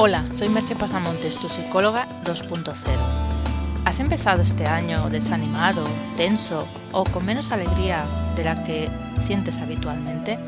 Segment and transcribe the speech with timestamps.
[0.00, 2.72] Hola, soy Merche Pasamontes, tu psicóloga 2.0.
[3.84, 5.82] ¿Has empezado este año desanimado,
[6.16, 8.06] tenso o con menos alegría
[8.36, 8.88] de la que
[9.18, 10.38] sientes habitualmente?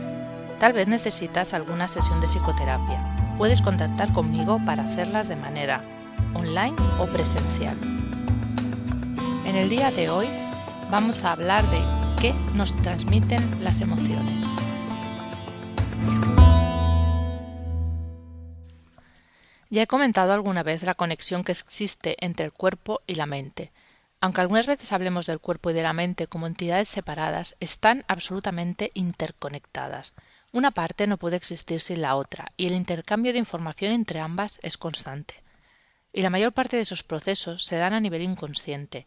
[0.60, 3.34] Tal vez necesitas alguna sesión de psicoterapia.
[3.36, 5.82] Puedes contactar conmigo para hacerlas de manera
[6.35, 7.76] online o presencial.
[9.46, 10.28] En el día de hoy
[10.92, 11.82] vamos a hablar de
[12.21, 14.44] qué nos transmiten las emociones.
[19.70, 23.70] Ya he comentado alguna vez la conexión que existe entre el cuerpo y la mente.
[24.20, 28.91] Aunque algunas veces hablemos del cuerpo y de la mente como entidades separadas, están absolutamente
[28.95, 30.12] interconectadas.
[30.52, 34.59] Una parte no puede existir sin la otra, y el intercambio de información entre ambas
[34.62, 35.43] es constante.
[36.12, 39.07] Y la mayor parte de esos procesos se dan a nivel inconsciente.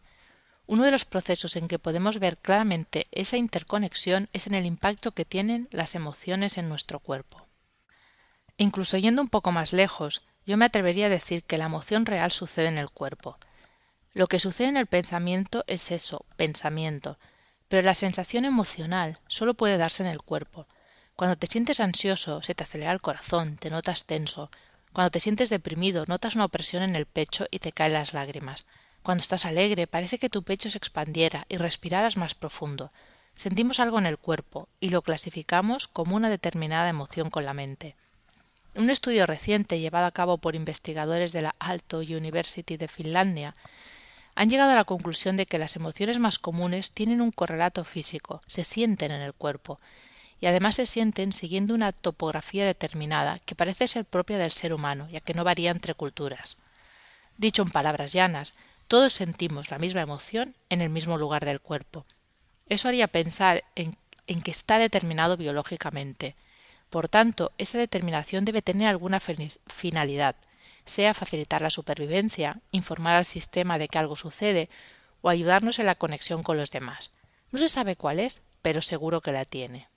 [0.66, 5.12] Uno de los procesos en que podemos ver claramente esa interconexión es en el impacto
[5.12, 7.46] que tienen las emociones en nuestro cuerpo.
[8.56, 12.32] Incluso yendo un poco más lejos, yo me atrevería a decir que la emoción real
[12.32, 13.38] sucede en el cuerpo.
[14.14, 17.18] Lo que sucede en el pensamiento es eso, pensamiento,
[17.68, 20.68] pero la sensación emocional solo puede darse en el cuerpo.
[21.16, 24.52] Cuando te sientes ansioso, se te acelera el corazón, te notas tenso.
[24.92, 28.66] Cuando te sientes deprimido, notas una opresión en el pecho y te caen las lágrimas.
[29.02, 32.92] Cuando estás alegre, parece que tu pecho se expandiera y respiraras más profundo.
[33.36, 37.96] Sentimos algo en el cuerpo y lo clasificamos como una determinada emoción con la mente.
[38.76, 43.56] Un estudio reciente llevado a cabo por investigadores de la Aalto University de Finlandia
[44.34, 48.42] han llegado a la conclusión de que las emociones más comunes tienen un correlato físico,
[48.48, 49.80] se sienten en el cuerpo,
[50.42, 55.08] y además se sienten siguiendo una topografía determinada que parece ser propia del ser humano,
[55.12, 56.58] ya que no varía entre culturas.
[57.38, 58.54] Dicho en palabras llanas,
[58.88, 62.06] todos sentimos la misma emoción en el mismo lugar del cuerpo.
[62.68, 66.36] Eso haría pensar en, en que está determinado biológicamente,
[66.94, 70.36] por tanto, esa determinación debe tener alguna finalidad,
[70.86, 74.70] sea facilitar la supervivencia, informar al sistema de que algo sucede
[75.24, 77.10] o ayudarnos en la conexión con los demás.
[77.50, 79.90] No se sabe cuál es, pero seguro que la tiene.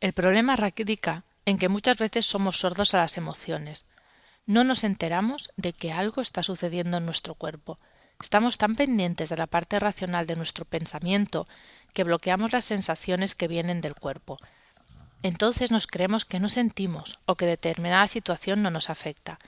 [0.00, 3.84] El problema radica en que muchas veces somos sordos a las emociones.
[4.46, 7.78] No nos enteramos de que algo está sucediendo en nuestro cuerpo.
[8.22, 11.46] Estamos tan pendientes de la parte racional de nuestro pensamiento
[11.92, 14.38] que bloqueamos las sensaciones que vienen del cuerpo,
[15.26, 19.40] entonces nos creemos que no sentimos o que determinada situación no nos afecta.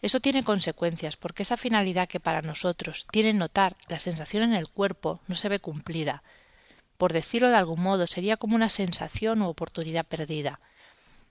[0.00, 4.68] Eso tiene consecuencias porque esa finalidad que para nosotros tiene notar la sensación en el
[4.68, 6.22] cuerpo no se ve cumplida.
[6.96, 10.58] Por decirlo de algún modo, sería como una sensación u oportunidad perdida.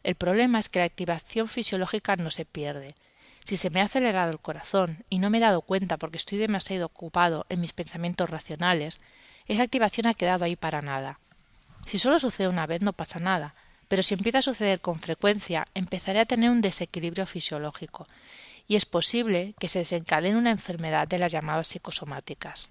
[0.04, 2.94] El problema es que la activación fisiológica no se pierde.
[3.44, 6.38] Si se me ha acelerado el corazón y no me he dado cuenta porque estoy
[6.38, 9.00] demasiado ocupado en mis pensamientos racionales,
[9.48, 11.20] esa activación ha quedado ahí para nada.
[11.88, 13.56] Si solo sucede una vez no pasa nada,
[13.88, 18.08] pero si empieza a suceder con frecuencia, empezaré a tener un desequilibrio fisiológico
[18.68, 22.70] y es posible que se desencadene una enfermedad de las llamadas psicosomáticas.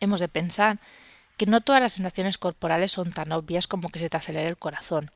[0.00, 0.78] Hemos de pensar
[1.36, 4.58] que no todas las sensaciones corporales son tan obvias como que se te acelere el
[4.58, 5.10] corazón.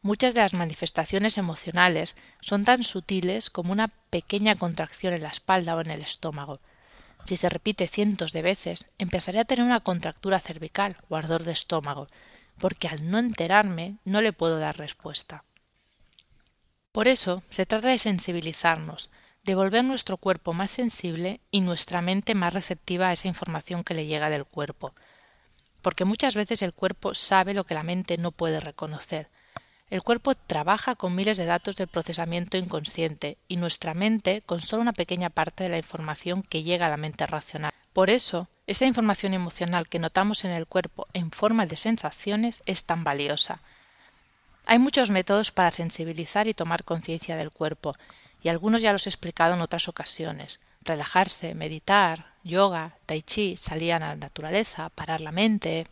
[0.00, 5.74] Muchas de las manifestaciones emocionales son tan sutiles como una pequeña contracción en la espalda
[5.74, 6.60] o en el estómago.
[7.24, 11.52] Si se repite cientos de veces, empezaré a tener una contractura cervical o ardor de
[11.52, 12.06] estómago,
[12.58, 15.44] porque al no enterarme no le puedo dar respuesta.
[16.92, 19.10] Por eso se trata de sensibilizarnos,
[19.44, 23.94] de volver nuestro cuerpo más sensible y nuestra mente más receptiva a esa información que
[23.94, 24.94] le llega del cuerpo,
[25.82, 29.28] porque muchas veces el cuerpo sabe lo que la mente no puede reconocer.
[29.88, 34.82] El cuerpo trabaja con miles de datos del procesamiento inconsciente y nuestra mente con solo
[34.82, 37.72] una pequeña parte de la información que llega a la mente racional.
[37.92, 42.84] Por eso, esa información emocional que notamos en el cuerpo en forma de sensaciones es
[42.84, 43.60] tan valiosa.
[44.66, 47.94] Hay muchos métodos para sensibilizar y tomar conciencia del cuerpo,
[48.42, 50.58] y algunos ya los he explicado en otras ocasiones.
[50.82, 55.86] Relajarse, meditar, yoga, tai chi, salir a la naturaleza, parar la mente.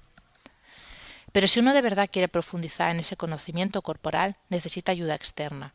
[1.30, 5.74] Pero si uno de verdad quiere profundizar en ese conocimiento corporal, necesita ayuda externa,